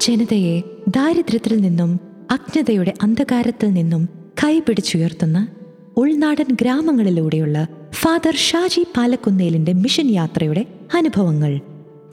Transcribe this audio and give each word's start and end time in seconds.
ജനതയെ 0.00 0.62
ദാരിദ്ര്യത്തിൽ 0.88 1.56
നിന്നും 1.56 2.00
അജ്ഞതയുടെ 2.30 2.94
അന്ധകാരത്തിൽ 3.02 3.72
നിന്നും 3.72 4.08
കൈപിടിച്ചുയർത്തുന്ന 4.44 5.48
ഉൾനാടൻ 5.96 6.56
ഗ്രാമങ്ങളിലൂടെയുള്ള 6.60 7.68
ഫാദർ 7.92 8.34
ഷാജി 8.36 8.86
പാലക്കുന്നേലിന്റെ 8.96 9.72
മിഷൻ 9.72 10.10
യാത്രയുടെ 10.10 10.66
അനുഭവങ്ങൾ 10.94 11.60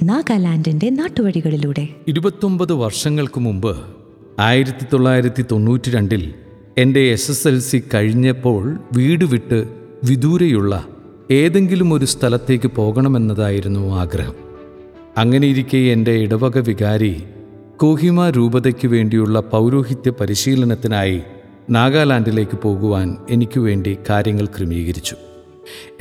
നാഗാലാൻഡിന്റെ 0.04 0.90
നാട്ടുവഴികളിലൂടെ. 0.90 1.88
ഇരുപത്തൊമ്പത് 2.08 2.74
വർഷങ്ങൾക്ക് 2.74 3.40
മുമ്പ് 3.40 3.78
ആയിരത്തി 4.40 4.86
തൊള്ളായിരത്തി 4.94 5.46
തൊണ്ണൂറ്റി 5.52 5.92
രണ്ടിൽ 5.92 6.34
എന്റെ 6.78 7.12
എസ് 7.12 7.32
എസ് 7.32 7.48
എൽ 7.48 7.60
സി 7.60 7.84
കഴിഞ്ഞപ്പോൾ 7.94 8.80
വീട് 8.94 9.26
വിട്ട് 9.26 9.60
വിദൂരെയുള്ള 10.04 10.88
ഏതെങ്കിലും 11.32 11.94
ഒരു 11.94 12.06
സ്ഥലത്തേക്ക് 12.06 12.72
പോകണമെന്നതായിരുന്നു 12.72 13.94
ആഗ്രഹം. 13.94 14.36
അങ്ങനെയിരിക്കെ 15.18 15.78
എന്റെ 15.78 16.12
ഇടവക 16.12 16.58
വികാരി 16.60 17.24
കോഹിമ 17.78 18.30
രൂപതയ്ക്ക് 18.30 18.88
വേണ്ടിയുള്ള 18.88 19.40
പൗരോഹിത്യ 19.40 20.12
പരിശീലനത്തിനായി 20.12 21.22
നാഗാലാൻഡിലേക്ക് 21.70 22.58
പോകുവാൻ 22.58 23.18
എനിക്ക് 23.30 23.60
വേണ്ടി 23.60 23.98
കാര്യങ്ങൾ 24.10 24.46
ക്രമീകരിച്ചു. 24.46 25.16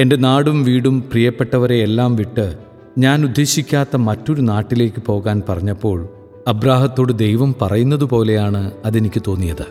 എന്റെ 0.00 0.16
നാടും 0.16 0.64
വീടും 0.64 1.00
പ്രിയപ്പെട്ടവരെ 1.00 1.82
എല്ലാം 1.82 2.16
വിട്ട് 2.16 2.56
ഞാൻ 2.98 3.24
ഉദ്ദേശിക്കാത്ത 3.24 3.96
മറ്റൊരു 3.96 4.42
നാട്ടിലേക്ക് 4.42 5.02
പോകാൻ 5.02 5.42
പറഞ്ഞപ്പോൾ 5.48 6.08
അബ്രാഹത്തോട് 6.48 7.12
ദൈവം 7.12 7.54
പറയുന്നത് 7.62 8.04
പോലെയാണ് 8.04 8.72
അതെനിക്ക് 8.84 9.22
തോന്നിയത്. 9.26 9.66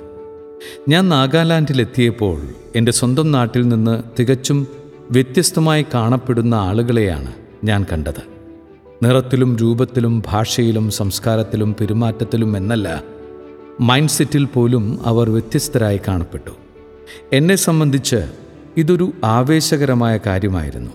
ഞാൻ 0.90 1.10
നാഗാലാൻഡിലെത്തിയപ്പോൾ 1.10 2.42
എന്റെ 2.76 2.92
സ്വന്തം 2.92 3.32
നാട്ടിൽ 3.32 3.68
നിന്ന് 3.68 4.04
തികച്ചും 4.20 4.68
വ്യത്യസ്തമായി 5.12 5.86
കാണപ്പെടുന്ന 5.94 6.56
ആളുകളെയാണ് 6.56 7.34
ഞാൻ 7.64 7.86
കണ്ടത്. 7.92 8.33
നിറത്തിലും 9.04 9.58
രൂപത്തിലും 9.58 10.24
ഭാഷയിലും 10.28 10.92
സംസ്കാരത്തിലും 10.92 11.76
പെരുമാറ്റത്തിലും 11.80 12.58
എന്നല്ല 12.58 13.04
മൈൻഡ് 13.80 14.10
സെറ്റിൽ 14.10 14.46
പോലും 14.46 15.00
അവർ 15.06 15.30
വ്യത്യസ്തരായി 15.30 16.00
കാണപ്പെട്ടു. 16.08 16.52
എന്നെ 17.34 17.56
സംബന്ധിച്ച് 17.56 18.20
ഇതൊരു 18.78 19.14
ആവേശകരമായ 19.24 20.20
കാര്യമായിരുന്നു. 20.26 20.92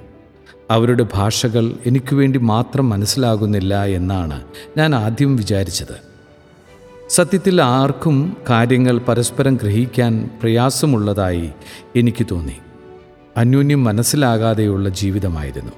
അവരുടെ 0.70 1.06
ഭാഷകൾ 1.14 1.72
എനിക്ക് 1.86 2.14
വേണ്ടി 2.14 2.38
മാത്രം 2.38 2.88
മനസ്സിലാകുന്നില്ല 2.88 3.84
എന്നാണ് 3.84 4.44
ഞാൻ 4.76 4.94
ആദ്യം 4.94 5.36
വിചാരിച്ചത്. 5.36 5.96
സത്യത്തിൽ 7.08 7.62
ആർക്കും 7.62 8.36
കാര്യങ്ങൾ 8.50 8.98
പരസ്പരം 8.98 9.56
ഗ്രഹിക്കാൻ 9.56 10.30
പ്രയാസമുള്ളതായി 10.40 11.50
എനിക്ക് 11.96 12.26
തോന്നി. 12.30 12.56
അന്യോന്യം 13.36 13.84
മനസ്സിലാകാതെയുള്ള 13.84 14.88
ജീവിതമായിരുന്നു. 14.88 15.72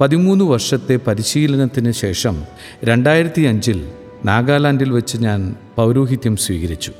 പതിമൂന്ന് 0.00 0.44
വർഷത്തെ 0.44 1.00
പരിശീലനത്തിന് 1.06 1.90
ശേഷം 1.90 2.42
രണ്ടായിരത്തി 2.84 3.42
അഞ്ചിൽ 3.42 3.88
നാഗാലാൻഡിൽ 4.24 4.90
വെച്ച് 4.90 5.18
ഞാൻ 5.18 5.54
പൗരോഹിത്യം 5.76 6.36
സ്വീകരിച്ചു. 6.36 6.92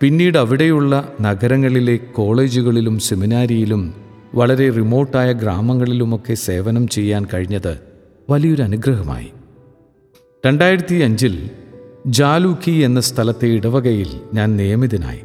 പിന്നീട് 0.00 0.38
അവിടെയുള്ള 0.38 1.12
നഗരങ്ങളിലെ 1.20 1.96
കോളേജുകളിലും 1.96 2.98
സെമിനാരിയിലും 2.98 3.94
വളരെ 4.34 4.70
റിമോട്ടായ 4.70 5.32
ഗ്രാമങ്ങളിലുമൊക്കെ 5.32 6.34
സേവനം 6.34 6.88
ചെയ്യാൻ 6.88 7.26
കഴിഞ്ഞത് 7.34 7.78
വലിയൊരു 8.30 8.62
അനുഗ്രഹമായി. 8.62 9.28
രണ്ടായിരത്തി 10.46 10.94
അഞ്ചിൽ 10.94 11.50
ജാലൂക്കി 12.06 12.70
എന്ന 12.70 13.00
സ്ഥലത്തെ 13.00 13.48
ഇടവകയിൽ 13.48 14.08
ഞാൻ 14.34 14.56
നിയമിതനായി. 14.56 15.20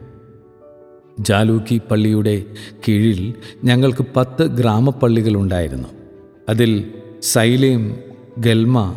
ജാലൂക്കി 1.20 1.82
പള്ളിയുടെ 1.92 2.44
കീഴിൽ 2.88 3.34
ഞങ്ങൾക്ക് 3.64 4.06
പത്ത് 4.16 4.44
ഗ്രാമപ്പള്ളികളുണ്ടായിരുന്നു. 4.44 5.99
അതിൽ 6.50 6.72
സൈലേം 7.24 7.82
ഗൽമ 8.38 8.96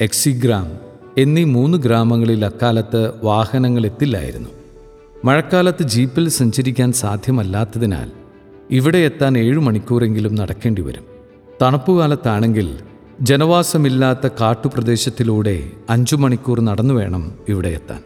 എക്സിഗ്രാം 0.00 0.66
എന്നീ 1.18 1.44
മൂന്ന് 1.44 1.78
ഗ്രാമങ്ങളിൽ 1.78 2.44
അക്കാലത്ത് 2.44 3.12
വാഹനങ്ങൾ 3.24 3.86
എത്തില്ലായിരുന്നു. 3.86 4.48
മഴക്കാലത്ത് 5.24 5.82
ജീപ്പിൽ 5.82 6.28
സഞ്ചരിക്കാൻ 6.28 6.92
സാധ്യമല്ലാത്തതിനാൽ 6.92 8.08
ഇവിടെ 8.70 8.98
എത്താൻ 8.98 9.38
ഏഴു 9.38 9.58
മണിക്കൂറെങ്കിലും 9.58 10.34
നടക്കേണ്ടി 10.34 10.82
വരും 10.82 11.06
തണുപ്പുകാലത്താണെങ്കിൽ 11.62 12.68
ജനവാസമില്ലാത്ത 13.20 14.28
കാട്ടുപ്രദേശത്തിലൂടെ 14.40 15.70
അഞ്ചു 15.90 16.16
മണിക്കൂർ 16.16 16.60
നടന്നു 16.60 16.94
വേണം 16.94 17.34
ഇവിടെ 17.48 17.68
എത്താൻ. 17.68 18.00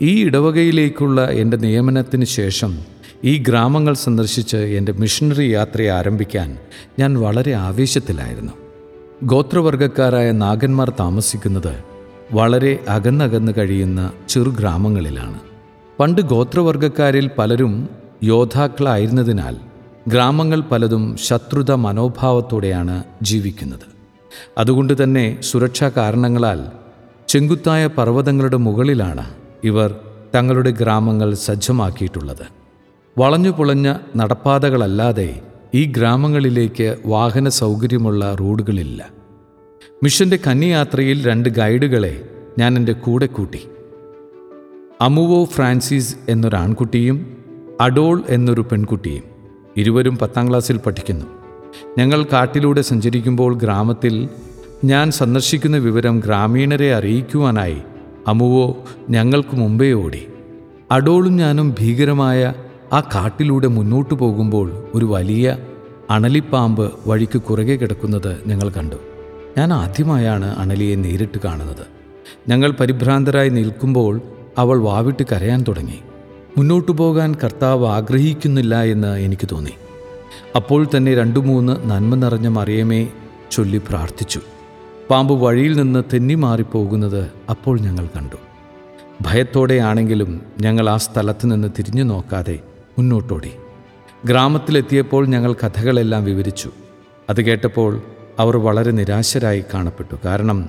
ഈ 0.00 0.24
ഇടവകയിലേക്കുള്ള 0.24 1.24
എന്റെ 1.42 1.56
നിയമനത്തിന് 1.56 2.24
ശേഷം 2.24 2.78
ഈ 3.24 3.38
ഗ്രാമങ്ങൾ 3.38 3.94
സന്ദർശിച്ച് 3.94 4.56
എന്റെ 4.56 4.92
മിഷണറി 4.92 5.46
യാത്ര 5.46 5.82
ആരംഭിക്കാൻ 5.82 6.58
ഞാൻ 6.98 7.20
വളരെ 7.20 7.52
ആവേശത്തിലായിരുന്നു. 7.52 8.52
ഗോത്രവർഗക്കാരായ 9.22 10.32
നാഗന്മാർ 10.32 10.92
താമസിക്കുന്നത് 11.00 11.78
വളരെ 12.32 12.84
അകന്നകന്ന് 12.88 13.52
കഴിയുന്ന 13.58 14.12
ചെറു 14.28 14.50
ഗ്രാമങ്ങളിലാണ്. 14.50 15.40
പണ്ട് 16.00 16.22
ഗോത്രവർഗക്കാരിൽ 16.22 17.30
പലരും 17.38 17.88
യോദ്ധാക്കളായിരുന്നതിനാൽ 18.22 19.56
ഗ്രാമങ്ങൾ 20.08 20.60
പലതും 20.60 21.16
ശത്രുത 21.16 21.72
മനോഭാവത്തോടെയാണ് 21.72 23.04
ജീവിക്കുന്നത്. 23.22 23.86
അതുകൊണ്ട് 24.58 25.02
തന്നെ 25.02 25.38
സുരക്ഷാ 25.42 25.90
കാരണങ്ങളാൽ 25.96 26.66
ചെങ്കുത്തായ 27.28 27.86
പർവതങ്ങളുടെ 27.86 28.56
മുകളിലാണ് 28.56 29.30
ഇവർ 29.64 29.94
തങ്ങളുടെ 30.34 30.70
ഗ്രാമങ്ങൾ 30.70 31.34
സജ്ജമാക്കിയിട്ടുള്ളത്. 31.34 32.57
വളഞ്ഞു 33.18 33.50
പുളഞ്ഞ 33.50 33.94
നടപ്പാതകളല്ലാതെ 34.16 35.42
ഈ 35.74 35.84
ഗ്രാമങ്ങളിലേക്ക് 35.84 36.96
വാഹന 37.06 37.48
സൗകര്യമുള്ള 37.48 38.34
റോഡുകളില്ല. 38.34 39.08
മിഷന്റെ 40.04 40.38
കന്നിയാത്രയിൽ 40.46 41.26
രണ്ട് 41.26 41.48
ഗൈഡുകളെ 41.48 42.28
ഞാൻ 42.58 42.76
എന്റെ 42.76 42.92
കൂടെ 42.92 43.26
കൂട്ടി. 43.26 43.60
അമുവോ 45.00 45.44
ഫ്രാൻസിസ് 45.44 46.16
എന്നൊരാൺകുട്ടിയും 46.28 47.36
അഡോൾ 47.80 48.22
എന്നൊരു 48.28 48.60
പെൺകുട്ടിയും 48.60 49.22
ഇരുവരും 49.76 50.18
പത്താം 50.18 50.48
ക്ലാസ്സിൽ 50.48 50.76
പഠിക്കുന്നു. 50.76 51.26
ഞങ്ങൾ 51.98 52.24
കാട്ടിലൂടെ 52.32 52.82
സഞ്ചരിക്കുമ്പോൾ 52.82 53.58
ഗ്രാമത്തിൽ 53.58 54.28
ഞാൻ 54.84 55.10
സന്ദർശിക്കുന്ന 55.10 55.76
വിവരം 55.76 56.20
ഗ്രാമീണരെ 56.20 56.94
അറിയിക്കുവാനായി 56.94 57.78
അമുവോ 58.26 58.84
ഞങ്ങൾക്ക് 59.10 59.56
മുമ്പേ 59.56 59.92
ഓടി. 59.92 60.26
അഡോളും 60.90 61.36
ഞാനും 61.36 61.74
ഭീകരമായ 61.80 62.54
ആ 62.92 63.00
കാട്ടിലൂടെ 63.00 63.66
മുന്നോട്ടു 63.66 64.14
പോകുമ്പോൾ 64.14 64.84
ഒരു 64.94 65.04
വലിയ 65.04 65.58
അണലിപ്പാമ്പ് 66.10 66.92
വഴിക്ക് 67.06 67.38
കുറുകെ 67.38 67.76
കിടക്കുന്നത് 67.76 68.42
ഞങ്ങൾ 68.46 68.68
കണ്ടു. 68.70 68.96
ഞാൻ 69.58 69.72
ആദ്യമായാണ് 69.72 70.58
അണലിയെ 70.58 70.96
നേരിട്ട് 70.96 71.38
കാണുന്നത്. 71.44 71.86
ഞങ്ങൾ 72.48 72.70
പരിഭ്രാന്തരായി 72.70 73.48
നിൽക്കുമ്പോൾ 73.48 74.20
അവൾ 74.58 74.78
വാവിട്ട് 74.78 75.22
കരയാൻ 75.32 75.64
തുടങ്ങി. 75.68 75.98
മുന്നോട്ടു 76.58 76.92
പോകാൻ 76.92 77.34
കർത്താവ് 77.44 77.86
ആഗ്രഹിക്കുന്നില്ല 77.86 78.82
എന്ന് 78.82 79.18
എനിക്ക് 79.18 79.48
തോന്നി. 79.52 79.72
അപ്പോൾ 80.56 80.86
തന്നെ 80.96 81.14
രണ്ടു 81.14 81.40
മൂന്ന് 81.40 81.90
നന്മ 81.90 82.14
നിറഞ്ഞ 82.14 82.48
മറിയമേ 82.48 83.08
ചൊല്ലി 83.50 83.78
പ്രാർത്ഥിച്ചു. 83.78 84.40
പാമ്പ് 85.10 85.34
വഴിയിൽ 85.34 85.76
നിന്ന് 85.76 86.02
തെന്നി 86.12 86.34
മാറിപ്പോകുന്നത് 86.34 87.30
അപ്പോൾ 87.50 87.80
ഞങ്ങൾ 87.80 88.08
കണ്ടു. 88.16 88.36
ഭയത്തോടെയാണെങ്കിലും 89.22 90.42
ഞങ്ങൾ 90.60 90.90
ആ 90.90 90.96
സ്ഥലത്ത് 90.96 91.50
നിന്ന് 91.50 91.68
തിരിഞ്ഞു 91.78 92.02
നോക്കാതെ 92.02 92.58
മുന്നോട്ടോടി. 92.98 93.52
ഗ്രാമത്തിലെത്തിയപ്പോൾ 94.24 95.26
ഞങ്ങൾ 95.26 95.52
കഥകളെല്ലാം 95.52 96.24
വിവരിച്ചു. 96.24 96.70
അത് 97.30 97.40
കേട്ടപ്പോൾ 97.40 98.02
അവർ 98.38 98.56
വളരെ 98.56 98.90
നിരാശരായി 98.90 99.64
കാണപ്പെട്ടു. 99.74 100.16
കാരണം 100.24 100.68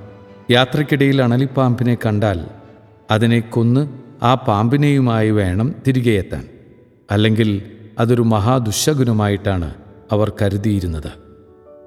യാത്രക്കിടയിൽ 0.51 1.22
അണലിപ്പാമ്പിനെ 1.22 1.97
കണ്ടാൽ 2.06 2.45
അതിനെ 3.12 3.40
കൊന്ന് 3.40 3.90
ആ 4.23 4.34
പാമ്പിനെയുമായി 4.34 5.29
വേണം 5.29 5.75
തിരികെ 5.88 6.12
എത്താൻ 6.12 6.47
അല്ലെങ്കിൽ 7.12 7.63
അതൊരു 8.00 8.22
മഹാദുശകുനമായിട്ടാണ് 8.22 9.73
അവർ 10.11 10.34
കരുതിയിരുന്നത്. 10.41 11.11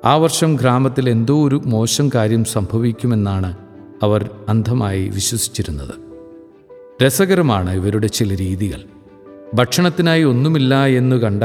ആ 0.04 0.14
വർഷം 0.14 0.54
ഗ്രാമത്തിൽ 0.54 1.10
എന്തോ 1.10 1.48
ഒരു 1.48 1.62
മോശം 1.66 2.10
കാര്യം 2.14 2.44
സംഭവിക്കുമെന്നാണ് 2.44 3.56
അവർ 4.03 4.30
അന്ധമായി 4.48 5.09
വിശ്വസിച്ചിരുന്നത്. 5.09 5.95
രസകരമാണ് 7.04 7.71
ഇവരുടെ 7.71 8.06
ചില 8.06 8.36
രീതികൾ. 8.36 8.91
ഭക്ഷണത്തിനായി 9.54 10.22
ഒന്നുമില്ല 10.22 10.87
എന്നു 10.87 11.16
കണ്ട 11.16 11.43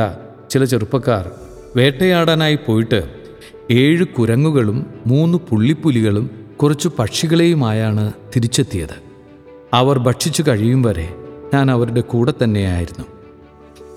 ചില 0.50 0.64
ചെറുപ്പക്കാർ 0.64 1.32
വേട്ടയാടാനായി 1.76 2.56
പോയിട്ട് 2.56 3.10
ഏഴ് 3.72 4.06
കുരങ്ങുകളും 4.06 4.86
മൂന്ന് 5.08 5.38
പുള്ളിപ്പുലികളും 5.38 6.30
കുറച്ച് 6.62 6.90
പക്ഷികളെയുമായാണ് 7.00 8.12
തിരിച്ചെത്തിയത്. 8.36 8.96
അവർ 9.74 10.00
ഭക്ഷിച്ചു 10.00 10.44
കഴിയും 10.48 10.82
വരെ 10.82 11.14
ഞാൻ 11.54 11.72
അവരുടെ 11.72 12.02
കൂടെ 12.02 12.34
തന്നെയായിരുന്നു. 12.44 13.06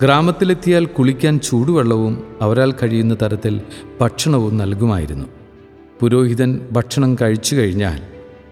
ഗ്രാമത്തിലെത്തിയാൽ 0.03 0.87
കുളിക്കാൻ 0.87 1.41
ചൂടുവെള്ളവും 1.41 2.25
അവരാൽ 2.41 2.73
കഴിയുന്ന 2.73 3.17
തരത്തിൽ 3.23 3.61
ഭക്ഷണവും 4.01 4.57
നൽകുമായിരുന്നു. 4.57 5.27
പുരോഹിതൻ 6.01 6.61
ഭക്ഷണം 6.73 7.15
കഴിച്ചു 7.15 7.57
കഴിഞ്ഞാൽ 7.57 8.01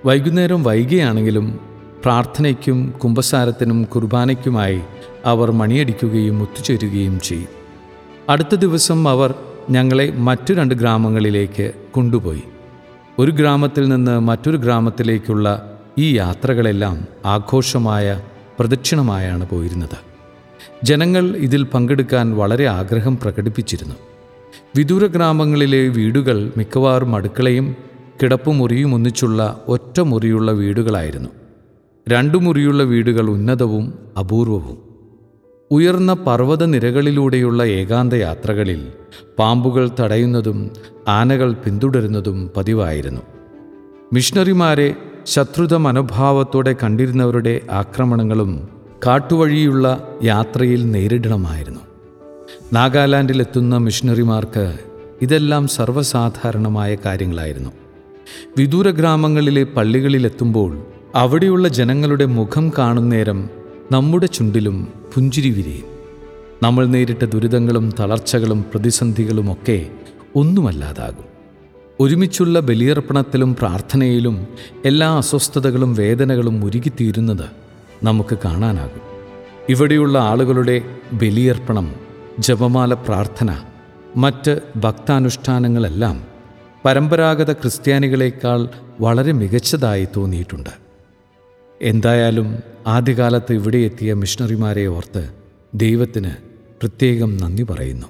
വൈകുന്നേരം 0.06 0.62
വൈകിയാണെങ്കിലും 0.62 1.60
പ്രാർത്ഥനയ്ക്കും 2.04 2.94
കുമ്പസാരത്തിനും 3.04 3.84
കുർബാനയ്ക്കുമായി 3.84 4.80
അവർ 5.24 5.50
മണിയടിക്കുകയും 5.50 6.42
ഒത്തുചേരുകയും 6.42 7.20
ചെയ്യും. 7.20 7.48
അടുത്ത 8.28 8.54
ദിവസം 8.54 9.08
അവർ 9.08 9.34
ഞങ്ങളെ 9.70 10.10
മറ്റു 10.10 10.54
രണ്ട് 10.54 10.74
ഗ്രാമങ്ങളിലേക്ക് 10.74 11.72
കൊണ്ടുപോയി. 11.92 12.42
ഒരു 13.18 13.30
ഗ്രാമത്തിൽ 13.30 13.88
നിന്ന് 13.88 14.20
മറ്റൊരു 14.20 14.56
ഗ്രാമത്തിലേക്കുള്ള 14.56 15.78
ഈ 15.98 16.16
യാത്രകളെല്ലാം 16.16 17.06
ആഘോഷമായ 17.26 18.20
പ്രദക്ഷിണമായാണ് 18.58 19.48
പോയിരുന്നത്. 19.48 20.08
ജനങ്ങൾ 20.82 21.36
ഇതിൽ 21.36 21.62
പങ്കെടുക്കാൻ 21.62 22.36
വളരെ 22.36 22.66
ആഗ്രഹം 22.66 23.18
പ്രകടിപ്പിച്ചിരുന്നു. 23.18 23.94
വിദൂര 24.76 25.06
ഗ്രാമങ്ങളിലെ 25.06 25.88
വീടുകൾ 25.88 26.52
മിക്കവാറും 26.56 27.16
അടുക്കളയും 27.16 27.76
കിടപ്പുമുറിയും 28.22 28.94
ഒന്നിച്ചുള്ള 28.94 29.64
ഒറ്റ 29.68 30.00
മുറിയുള്ള 30.00 30.52
വീടുകളായിരുന്നു. 30.52 31.28
രണ്ടു 32.08 32.38
മുറിയുള്ള 32.38 32.82
വീടുകൾ 32.82 33.30
ഉന്നതവും 33.30 33.98
അപൂർവവും. 34.18 34.87
ഉയർന്ന 35.70 36.12
പർവത 36.12 36.64
നിരകളിലൂടെയുള്ള 36.64 37.64
ഏകാന്ത 37.64 38.14
യാത്രകളിൽ 38.14 38.86
പാമ്പുകൾ 39.38 39.90
തടയുന്നതും 40.00 40.70
ആനകൾ 41.08 41.52
പിന്തുടരുന്നതും 41.52 42.50
പതിവായിരുന്നു. 42.56 43.20
മിഷണറിമാരെ 44.12 44.94
ശത്രുത 45.26 45.74
മനോഭാവത്തോടെ 45.74 46.76
കണ്ടിരുന്നവരുടെ 46.82 47.60
ആക്രമണങ്ങളും 47.70 48.68
കാട്ടുവഴിയുള്ള 49.06 50.08
യാത്രയിൽ 50.24 50.90
നേരിടണമായിരുന്നു. 50.90 51.80
നാഗാലാൻഡിലെത്തുന്ന 52.72 53.76
മിഷണറിമാർക്ക് 53.76 54.78
ഇതെല്ലാം 55.22 55.68
സർവസാധാരണമായ 55.68 56.96
കാര്യങ്ങളായിരുന്നു. 57.04 57.70
വിദൂര 58.58 58.90
ഗ്രാമങ്ങളിലെ 58.90 59.64
പള്ളികളിലെത്തുമ്പോൾ 59.64 60.78
അവിടെയുള്ള 61.14 61.68
ജനങ്ങളുടെ 61.68 62.24
മുഖം 62.24 62.72
കാണുന്നേരം 62.78 63.50
നമ്മുടെ 63.92 64.26
ചുണ്ടിലും 64.26 64.88
പുഞ്ചിരി 65.14 65.50
വിരിയും. 65.50 65.84
നമ്മൾ 66.62 66.86
നേരിട്ട 66.86 67.24
ദുരിതങ്ങളും 67.24 67.92
തളർച്ചകളും 68.00 68.64
പ്രതിസന്ധികളുമൊക്കെ 68.70 69.90
ഒന്നുമല്ലാതാകും. 70.36 71.24
ഒരുമിച്ചുള്ള 72.00 72.60
ബലിയർപ്പണത്തിലും 72.60 73.54
പ്രാർത്ഥനയിലും 73.54 74.46
എല്ലാ 74.84 75.16
അസ്വസ്ഥതകളും 75.16 75.94
വേദനകളും 75.94 76.64
ഉരുകിത്തീരുന്നത് 76.64 77.44
നമുക്ക് 78.02 78.38
കാണാനാകും. 78.44 79.00
ഇവിടെയുള്ള 79.68 80.18
ആളുകളുടെ 80.18 80.82
ബലിയർപ്പണം 81.12 81.94
ജപമാല 82.38 82.94
പ്രാർത്ഥന 82.94 83.58
മറ്റ് 84.16 84.60
ഭക്താനുഷ്ഠാനങ്ങളെല്ലാം 84.76 86.24
പരമ്പരാഗത 86.84 87.52
ക്രിസ്ത്യാനികളെക്കാൾ 87.52 88.68
വളരെ 89.00 89.32
മികച്ചതായി 89.32 90.08
തോന്നിയിട്ടുണ്ട്. 90.16 90.87
എന്തായാലും 91.82 92.58
ആദ്യകാലത്ത് 92.86 93.52
ഇവിടെ 93.52 93.78
എത്തിയ 93.78 94.14
മിഷണറിമാരെ 94.14 94.86
ഓർത്ത് 94.86 95.30
ദൈവത്തിന് 95.74 96.32
പ്രത്യേകം 96.80 97.36
നന്ദി 97.36 97.62
പറയുന്നു. 97.62 98.06